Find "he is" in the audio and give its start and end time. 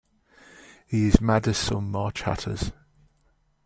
0.87-1.21